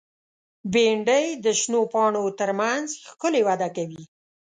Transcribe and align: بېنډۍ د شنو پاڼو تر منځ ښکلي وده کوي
بېنډۍ 0.71 1.25
د 1.43 1.45
شنو 1.59 1.81
پاڼو 1.93 2.23
تر 2.39 2.49
منځ 2.59 2.87
ښکلي 3.09 3.41
وده 3.47 3.67
کوي 3.75 4.03